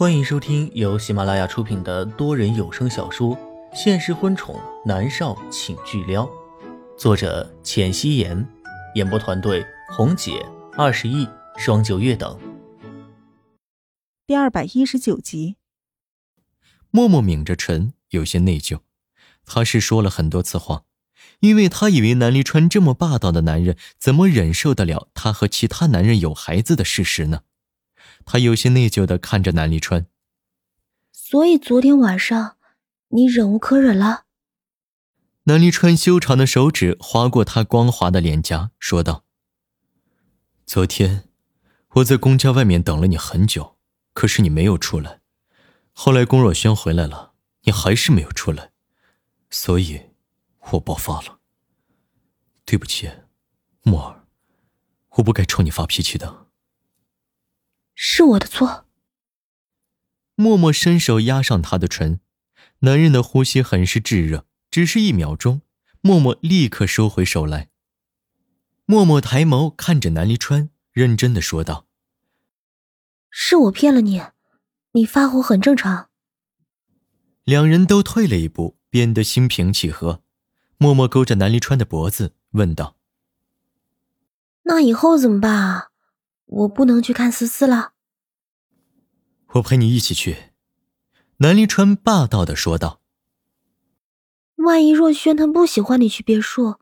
[0.00, 3.36] 欢迎收听由喜马拉雅出品的多人有声小说
[3.74, 6.24] 《现实婚宠男少请巨撩》，
[6.96, 8.48] 作者：浅汐颜，
[8.94, 10.42] 演播团队：红姐、
[10.74, 11.28] 二十亿、
[11.58, 12.40] 双九月等。
[14.26, 15.56] 第二百一十九集，
[16.90, 18.78] 默默抿着唇，有些内疚。
[19.44, 20.84] 他是说了很多次谎，
[21.40, 27.42] 因为他以为南离川这么霸道的男人，怎么忍受得了他和其他男人有孩子的事实呢？
[28.24, 30.06] 他有些内疚的看着南离川，
[31.12, 32.56] 所以昨天晚上
[33.08, 34.24] 你忍无可忍了。
[35.44, 39.24] 南离川修长的手指划过他光滑的脸颊，说道
[40.66, 41.24] ：“昨天
[41.94, 43.76] 我在公家外面等了你很久，
[44.12, 45.20] 可是你没有出来。
[45.92, 47.32] 后来龚若轩回来了，
[47.62, 48.70] 你还是没有出来，
[49.50, 50.00] 所以，
[50.72, 51.40] 我爆发了。
[52.64, 53.10] 对不起，
[53.82, 54.24] 墨儿，
[55.16, 56.46] 我不该冲你发脾气的。”
[58.02, 58.86] 是我的错。
[60.34, 62.20] 默默伸手压上他的唇，
[62.78, 65.60] 男人的呼吸很是炙热，只是一秒钟，
[66.00, 67.68] 默默立刻收回手来。
[68.86, 71.86] 默默抬眸看着南离川，认真的说道
[73.28, 74.22] ：“是我骗了你，
[74.92, 76.08] 你发火很正常。”
[77.44, 80.22] 两人都退了一步，变得心平气和。
[80.78, 82.96] 默默勾着南离川的脖子，问道
[84.64, 85.88] ：“那以后怎么办啊？”
[86.50, 87.92] 我不能去看思思了。
[89.54, 90.52] 我陪你一起去。”
[91.38, 93.00] 南离川霸道的说道。
[94.56, 96.76] “万一若轩他不喜欢你去别墅？”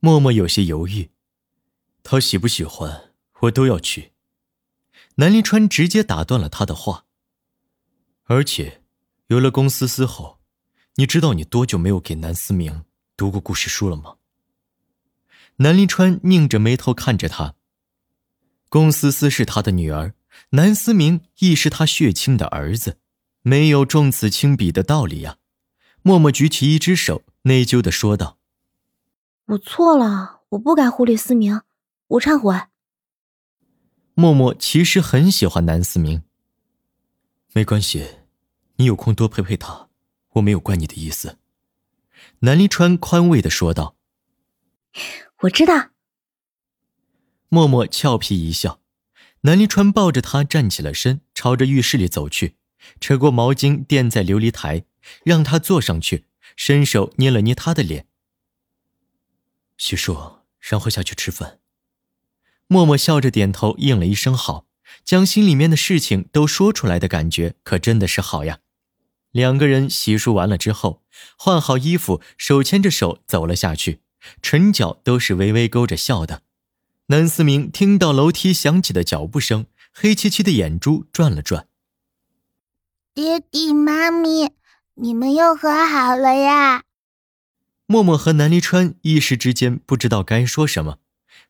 [0.00, 1.10] 默默有些犹豫。
[2.02, 4.12] 他喜不喜欢我都要去。
[5.14, 7.06] 南离川直接打断了他的话。
[8.24, 8.82] 而且，
[9.28, 10.40] 有了龚思思后，
[10.96, 12.84] 你知道你多久没有给南思明
[13.16, 14.16] 读过故事书了吗？
[15.56, 17.54] 南离川拧着眉头看着他。
[18.68, 20.14] 龚思思是他的女儿，
[20.50, 22.98] 南思明亦是他血亲的儿子，
[23.42, 25.38] 没有重此轻彼的道理呀。
[26.02, 28.38] 默默举起一只手，内疚的说道
[29.46, 31.62] ：“我错了，我不该忽略思明，
[32.08, 32.54] 我忏悔。”
[34.14, 36.22] 默默其实很喜欢南思明。
[37.52, 38.18] 没关系，
[38.76, 39.88] 你有空多陪陪他，
[40.34, 41.38] 我没有怪你的意思。”
[42.40, 43.96] 南离川宽慰的说道。
[45.42, 45.90] “我知道。”
[47.48, 48.80] 默默俏皮一笑，
[49.46, 52.56] 南离川抱着她站起了身，朝着浴室里走去，
[52.98, 54.86] 扯过毛巾垫在琉璃台，
[55.22, 56.24] 让她坐上去，
[56.56, 58.06] 伸手捏了捏她的脸。
[59.76, 61.58] 洗漱，然后下去吃饭。
[62.68, 64.66] 默默笑着点头，应了一声好，
[65.04, 68.60] 将心里面的事情都说出来的感觉可真的是好呀。
[69.30, 71.02] 两个人洗漱完了之后，
[71.36, 74.00] 换好衣服，手牵着手走了下去，
[74.40, 76.40] 唇角都是微微勾着笑的。
[77.08, 81.68] 南思明听到楼梯响起的脚步声，黑漆漆的眼珠转了转。
[83.12, 84.50] 爹地妈咪，
[84.94, 86.84] 你们又和好了呀？
[87.84, 90.98] 默默和南离川一时之间不知道该说什么，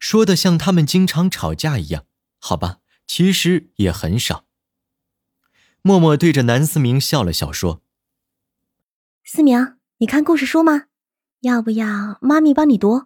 [0.00, 2.04] 说的像他们经常吵架一样。
[2.40, 4.46] 好吧，其实也很少。
[5.82, 7.80] 默默对着南思明笑了笑，说
[9.22, 10.86] ：“思明，你看故事书吗？
[11.42, 13.04] 要不要妈咪帮你读？”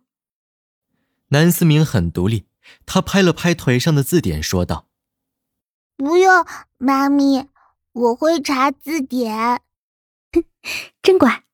[1.29, 2.47] 南思明很独立，
[2.87, 4.87] 他拍了拍腿上的字典，说道
[5.97, 6.47] ：“不用，
[6.79, 7.49] 妈咪，
[7.93, 9.61] 我会查字典。”
[11.03, 11.45] 真乖。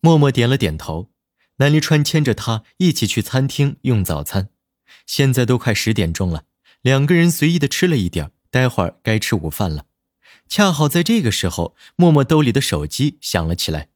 [0.00, 1.10] 默默点了点头。
[1.58, 4.48] 南离川牵着他一起去餐厅用早餐。
[5.06, 6.44] 现在都快十点钟了，
[6.82, 9.86] 两个人随意的吃了一点，待会儿该吃午饭了。
[10.48, 13.88] 恰好在这个时候，默默兜里的手机响了起来，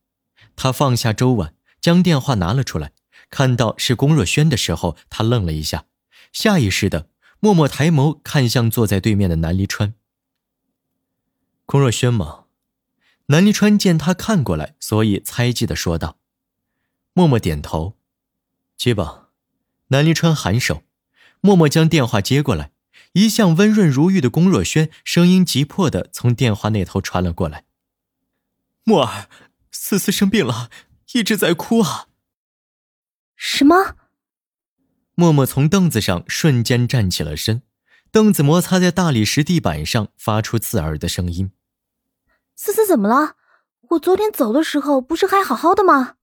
[0.55, 2.93] 他放下粥碗，将电话拿了出来。
[3.31, 5.85] 看到是龚若轩的时候，他愣了一下，
[6.33, 7.09] 下意识的
[7.41, 9.95] 默默抬眸看向坐在对面的南离川。
[11.67, 12.45] 龚若轩吗？
[13.27, 16.19] 南离川见他看过来，所以猜忌的说道。
[17.13, 17.97] 默默点头，
[18.77, 19.29] 接吧。
[19.89, 20.83] 南离川颔首，
[21.41, 22.71] 默默将电话接过来，
[23.13, 27.65] 一向温润如玉的龚若轩声音急迫的从电话那头传了过来
[28.85, 29.29] ：“默儿，
[29.71, 30.71] 思思生病了，
[31.13, 32.07] 一直在哭啊。”
[33.41, 33.95] 什么？
[35.15, 37.63] 默默从凳子上瞬间站起了身，
[38.11, 41.53] 凳子摩擦在大理石地板上，发出刺耳的声音。
[42.57, 43.37] 思思怎么了？
[43.91, 46.17] 我昨天走的时候不是还好好的吗？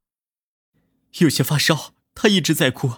[1.19, 2.95] 有些发烧，她一直在哭。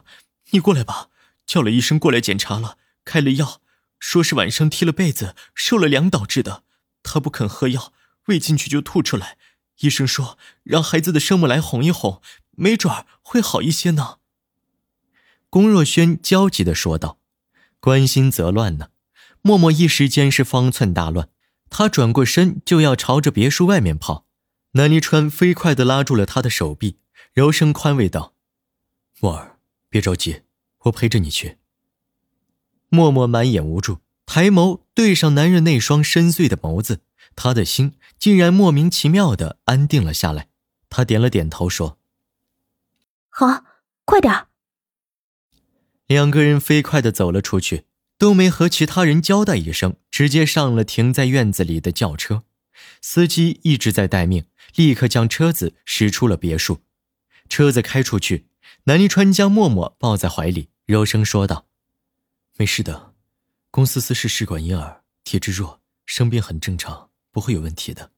[0.50, 1.10] 你过来吧，
[1.46, 3.62] 叫了医生过来检查了，开了药，
[4.00, 6.64] 说是晚上踢了被子受了凉导致的。
[7.04, 7.94] 她不肯喝药，
[8.25, 9.38] 喂进去就吐出来。
[9.81, 12.19] 医生说让孩子的生母来哄一哄。
[12.57, 14.18] 没准会好一些呢。”
[15.50, 17.19] 龚若轩焦急的说道
[17.80, 18.89] ，“关心则乱呢。”
[19.42, 21.30] 默默一时间是方寸大乱，
[21.69, 24.25] 他转过身就要朝着别墅外面跑。
[24.71, 26.98] 南离川飞快地拉住了他的手臂，
[27.33, 28.33] 柔声宽慰道
[29.21, 30.42] ：“默儿，别着急，
[30.80, 31.59] 我陪着你去。”
[32.89, 37.01] 默默满眼无助，抬眸对上男人那双深邃的眸子，
[37.36, 40.50] 他的心竟然莫名其妙地安定了下来。
[40.89, 42.00] 他点了点头，说
[43.39, 43.63] ：“好，
[44.04, 44.48] 快点。”
[46.07, 47.86] 两个人飞快地走了出去，
[48.18, 52.45] 都没和其他人交代一声，直接上了停在院子里的轿车。
[53.00, 56.81] 司机一直在待命，立刻将车子驶出了别墅。
[57.48, 58.48] 车子开出去，
[58.86, 61.68] 南离川将默默抱在怀里，柔声说道
[62.57, 63.13] ：“没事的，
[63.69, 68.10] 龚思思是试管婴儿，体质弱，生病很正常，不会有问题的。”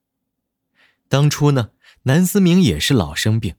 [1.10, 1.72] 当初呢，
[2.04, 3.56] 南思明也是老生病，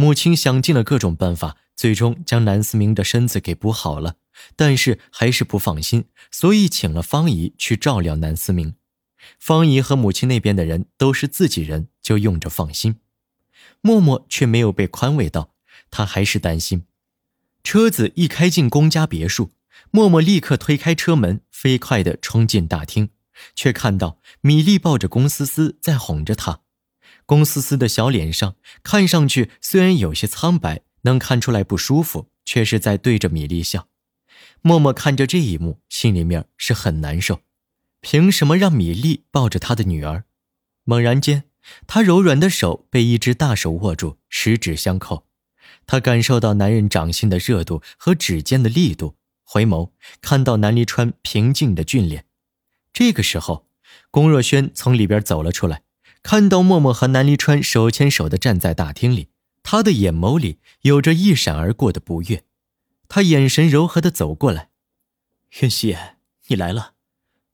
[0.00, 1.58] 母亲想尽了各种办法。
[1.76, 4.16] 最终将南思明的身子给补好了，
[4.54, 8.74] 但是还是不放心，所以请了方姨去照料南思明。
[9.38, 12.96] 方姨和母亲那边的人都是自己人，就用着放心。
[13.80, 15.54] 默默却没有被宽慰到，
[15.90, 16.84] 他还是担心。
[17.64, 19.52] 车子一开进公家别墅，
[19.90, 23.08] 默默立刻推开车门，飞快地冲进大厅，
[23.54, 26.60] 却看到米粒抱着龚思思在哄着她。
[27.30, 30.82] 龚思思的小脸上看上去虽然有些苍白。
[31.02, 33.88] 能看出来不舒服，却是在对着米粒笑。
[34.60, 37.40] 默默看着这一幕，心里面是很难受。
[38.02, 40.24] 凭什么让米粒抱着他的女儿？
[40.84, 41.44] 猛然间，
[41.86, 45.26] 他柔软的手被一只大手握住，十指相扣。
[45.86, 52.26] 他感受到男人掌心的热度和指尖的力度，回眸看到南离川平静的俊脸。
[52.92, 53.66] 这个时候，
[54.10, 55.84] 龚若轩从里边走了出来，
[56.22, 59.28] 看到默默和南离川手牵手的站在大厅里。
[59.62, 62.44] 他的眼眸里有着一闪而过的不悦，
[63.08, 64.70] 他眼神柔和的走过来
[65.60, 65.94] ：“渊熙，
[66.46, 66.94] 你来了。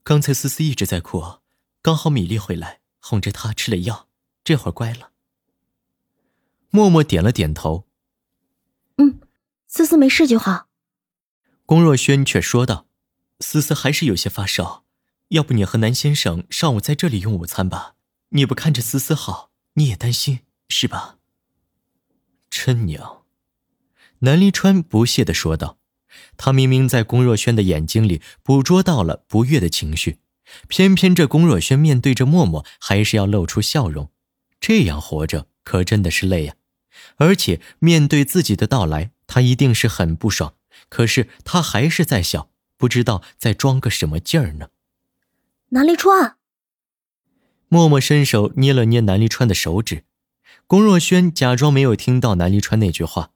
[0.04, 1.40] 刚才思思一直在哭，
[1.82, 4.08] 刚好米粒回来，哄着她吃了药，
[4.44, 5.10] 这会儿乖了。”
[6.70, 7.88] 默默点了点头
[8.98, 9.18] ：“嗯，
[9.66, 10.68] 思思没事就好。”
[11.66, 12.86] 龚若轩却说道
[13.40, 14.84] ：“思思还是有些发烧，
[15.30, 17.95] 要不你和南先生上午在这里用午餐吧？
[18.36, 21.16] 你不看着思思好，你也担心是吧？”
[22.50, 23.22] 真娘，
[24.20, 25.78] 南离川不屑的说道。
[26.36, 30.18] 他明明在龚若轩的眼睛里捕捉到了不悦的情绪，
[30.68, 34.10] 偏偏这龚若轩面对着默默还是要露出笑容。
[34.60, 36.54] 这样活着可真的是累呀！
[37.16, 40.54] 而且面对自己的到来，他一定是很不爽。
[40.88, 44.68] 可是他还是在笑，不知道在装个什么劲儿呢。
[45.70, 46.35] 南离川，
[47.68, 50.04] 默默伸手捏了捏南离川的手指。
[50.66, 53.32] 龚若轩假装没有听到南离川那句话，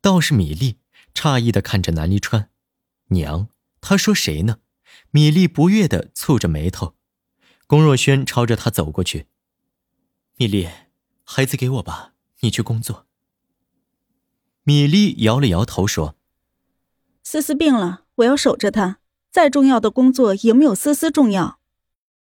[0.00, 0.78] 倒是米粒
[1.14, 2.48] 诧异的看着南离川，
[3.08, 3.48] 娘，
[3.80, 4.58] 他说谁呢？
[5.10, 6.94] 米粒不悦的蹙着眉头。
[7.66, 9.26] 龚若轩朝着他走过去，
[10.36, 10.68] 米粒，
[11.24, 13.06] 孩子给我吧，你去工作。
[14.64, 16.16] 米粒摇了摇头说
[17.22, 18.98] ：“思思病了，我要守着她，
[19.30, 21.58] 再重要的工作也没有思思重要。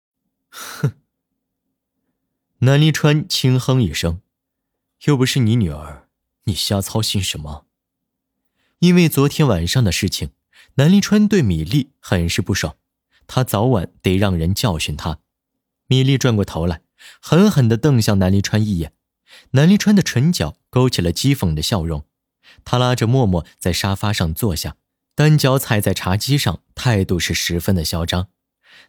[0.51, 1.00] ”哼。
[2.63, 4.21] 南离川轻哼一声。
[5.07, 6.09] 又不是你女儿，
[6.45, 7.65] 你瞎操心什么？
[8.81, 10.33] 因为昨天晚上的事情，
[10.75, 12.77] 南离川对米粒很是不爽，
[13.27, 15.21] 他早晚得让人教训他。
[15.87, 16.83] 米粒转过头来，
[17.23, 18.93] 狠狠地瞪向南离川一眼。
[19.53, 22.05] 南离川的唇角勾起了讥讽的笑容，
[22.65, 24.77] 他拉着默默在沙发上坐下，
[25.15, 28.29] 单脚踩在茶几上，态度是十分的嚣张。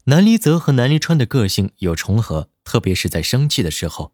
[0.06, 4.14] 南离泽和南离川的个性有重合，特别是在生气的时候。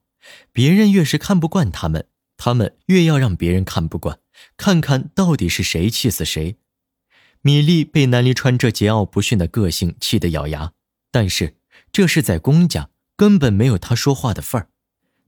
[0.51, 4.19] 别人越是看不惯他们，他们越要让别人看不惯，
[4.57, 6.57] 看看到底是谁气死谁。
[7.41, 10.73] 米粒被南离川这桀骜不驯的个性气得咬牙，
[11.11, 11.55] 但是
[11.93, 14.69] 这是在公家，根本没有他说话的份儿。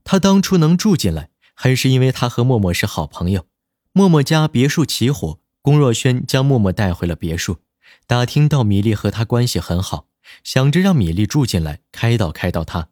[0.03, 3.46] 他当初能住进来，还是因为他和默默是好朋友。
[3.94, 7.60] 默默家别墅起火，龚若轩将默默带回了别墅，
[8.06, 10.08] 打听到米粒和他关系很好，
[10.43, 12.89] 想着让米粒住进来，开导开导他。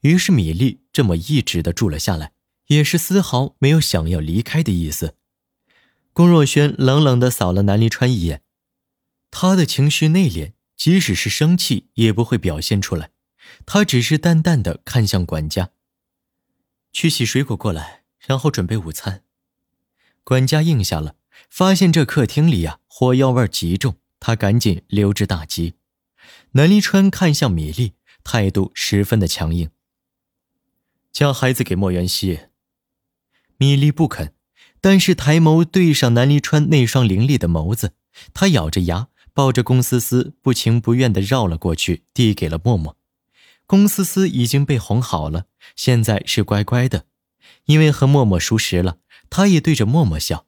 [0.00, 2.32] 于是米粒这么一直的住了下来，
[2.68, 5.16] 也是丝毫没有想要离开的意思。
[6.12, 8.42] 龚若轩冷冷的扫了南离川一眼，
[9.30, 13.10] 他的情绪内敛，即使是生气也不会表现出来，
[13.66, 15.70] 他只是淡淡的看向管家
[16.92, 19.22] ：“去洗水果过来，然后准备午餐。”
[20.22, 21.16] 管家应下了，
[21.48, 25.74] 发现这客厅里呀火药味极重，他赶紧溜之大吉。
[26.52, 27.92] 南离川看向米粒，
[28.24, 29.70] 态度十分的强硬。
[31.12, 32.40] 将孩子给莫元熙。
[33.58, 34.32] 米粒不肯，
[34.80, 37.92] 但是抬眸对上南离川那双凌厉的眸子，
[38.32, 42.96] 他咬着牙，抱着龚思思，不情不愿地绕了过去，递给了默默。
[43.66, 47.04] 龚思思已经被哄好了，现在是乖乖的，
[47.66, 50.46] 因为和默默熟识了，他也对着默默笑。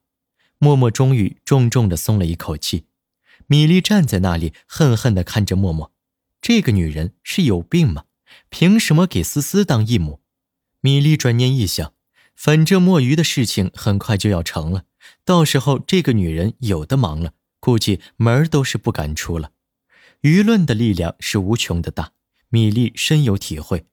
[0.59, 2.85] 默默终于重重地松了一口气。
[3.51, 5.93] 米粒站在那里，恨恨地看着默默，
[6.41, 8.05] 这个女人是有病吗？
[8.49, 10.21] 凭什么给思思当义母？
[10.81, 11.93] 米粒转念一想，
[12.37, 14.85] 反正墨鱼的事情很快就要成了，
[15.25, 19.51] 到时候这个女人有的忙了，估计门儿都是不敢出了。
[20.23, 22.13] 舆论的力量是无穷的大，
[22.51, 23.87] 米粒深有体会。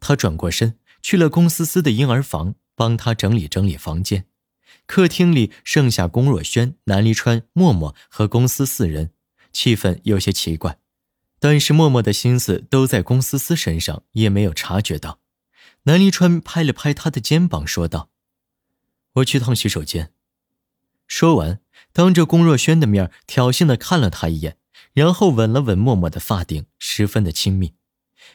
[0.00, 4.24] 她转过身，去了龚思思的婴儿房，帮她整理整理房间。
[4.86, 9.12] 客厅里剩下龚若轩、南离川、默默和公司四人，
[9.52, 10.78] 气氛有些奇怪。
[11.38, 15.20] 但是默默的心思都在龚思思身上，也没有察觉到。
[15.82, 18.10] 南离川拍了拍他的肩膀，说道
[19.14, 20.12] ：“我去趟洗手间。”
[21.06, 21.60] 说完，
[21.92, 24.56] 当着龚若轩的面挑衅的看了他一眼，
[24.92, 27.74] 然后吻了吻默默的发顶，十分的亲密。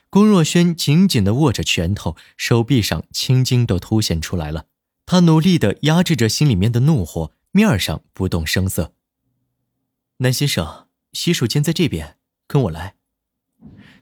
[0.09, 4.67] 龚若轩紧紧的握着拳头，手臂上青筋都凸显出来了。
[5.11, 8.93] 他努力的压制着心里面的怒火，面上不动声色。
[10.19, 12.95] 南先生，洗手间在这边，跟我来。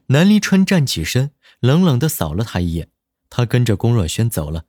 [0.06, 2.90] 南离川站起身，冷冷的扫了他一眼，
[3.28, 4.66] 他跟着龚若轩走了，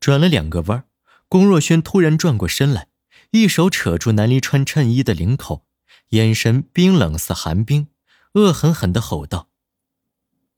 [0.00, 0.84] 转了两个弯，
[1.28, 2.88] 龚若轩突然转过身来，
[3.32, 5.66] 一手扯住南离川衬衣的领口，
[6.12, 7.88] 眼神冰冷似寒冰，
[8.32, 9.50] 恶狠狠的吼道：“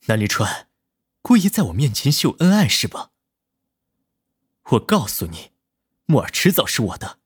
[0.06, 0.68] 南离川，
[1.20, 3.10] 故意在我面前秀恩爱是吧？”
[4.70, 5.52] 我告诉你，
[6.06, 7.18] 木耳迟早是我的。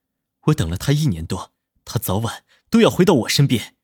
[0.44, 1.52] 我等了他一年多，
[1.84, 3.76] 他早晚都要回到我身边。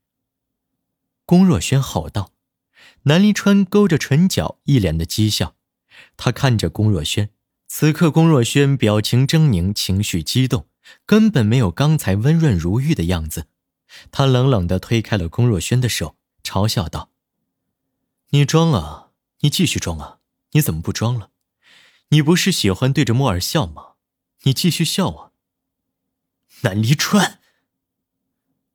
[1.25, 2.33] 龚若轩吼道。
[3.05, 5.57] 南离川勾着唇角，一脸的讥笑。
[6.17, 7.31] 他看着龚若轩，
[7.67, 10.69] 此刻龚若轩表情狰狞，情绪激动，
[11.07, 13.47] 根本没有刚才温润如玉的样子。
[14.11, 17.11] 他冷冷的推开了龚若轩的手，嘲笑道
[18.31, 19.11] ：“你装啊，
[19.41, 20.19] 你继续装啊，
[20.53, 21.31] 你怎么不装了？”
[22.11, 23.95] 你不是喜欢对着莫尔笑吗？
[24.43, 25.33] 你继续笑啊！
[26.63, 27.41] 南离川。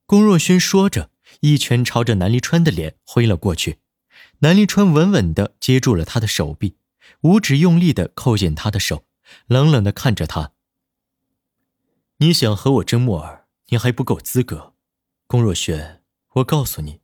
[0.05, 1.09] 龚若轩说着，
[1.39, 3.79] 一拳朝着南离川的脸挥了过去。
[4.39, 6.75] 南离川稳稳的接住了他的手臂，
[7.21, 9.05] 五指用力的扣紧他的手，
[9.47, 10.51] 冷冷的看着他。
[12.17, 14.73] 你想和我争莫尔，你还不够资格。
[15.25, 16.99] 龚若轩，我告诉你，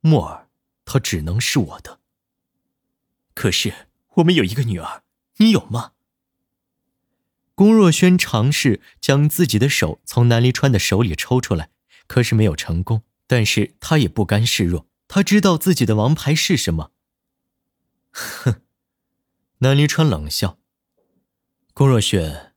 [0.00, 0.48] 莫尔，
[0.86, 2.00] 他只能是我的。
[3.34, 5.02] 可是我们有一个女儿。
[5.38, 5.92] 你有吗？
[7.54, 11.70] 龚若轩尝试将自己的手从南离川的手里抽出来，
[12.06, 13.02] 可是没有成功。
[13.26, 16.92] 但是他也不甘示弱，他知道自己的王牌是什么。
[18.10, 18.62] 哼，
[19.58, 20.58] 南离川冷笑。
[21.74, 22.54] 龚若轩，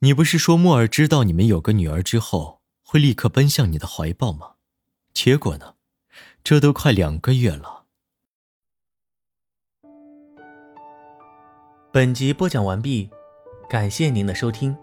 [0.00, 4.54] 你不是说莫尔知道你们有个女儿之后会立刻奔向你的怀抱吗？
[5.14, 5.76] 结果呢？
[6.44, 7.81] 这都快两个月了。
[11.92, 13.10] 本集播讲完毕，
[13.68, 14.74] 感谢您的收听。